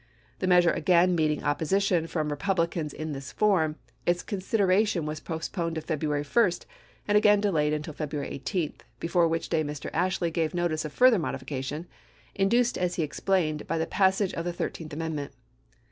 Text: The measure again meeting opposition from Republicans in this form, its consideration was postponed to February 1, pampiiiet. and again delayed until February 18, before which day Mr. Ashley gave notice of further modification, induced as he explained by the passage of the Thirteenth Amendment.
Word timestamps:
The 0.39 0.47
measure 0.47 0.71
again 0.71 1.13
meeting 1.13 1.43
opposition 1.43 2.07
from 2.07 2.29
Republicans 2.29 2.91
in 2.91 3.11
this 3.11 3.31
form, 3.31 3.75
its 4.03 4.23
consideration 4.23 5.05
was 5.05 5.19
postponed 5.19 5.75
to 5.75 5.81
February 5.81 6.23
1, 6.23 6.25
pampiiiet. 6.25 6.65
and 7.07 7.17
again 7.19 7.39
delayed 7.39 7.71
until 7.71 7.93
February 7.93 8.29
18, 8.29 8.73
before 8.99 9.27
which 9.27 9.49
day 9.49 9.63
Mr. 9.63 9.91
Ashley 9.93 10.31
gave 10.31 10.55
notice 10.55 10.85
of 10.85 10.91
further 10.91 11.19
modification, 11.19 11.85
induced 12.33 12.79
as 12.79 12.95
he 12.95 13.03
explained 13.03 13.67
by 13.67 13.77
the 13.77 13.85
passage 13.85 14.33
of 14.33 14.43
the 14.43 14.53
Thirteenth 14.53 14.91
Amendment. 14.91 15.33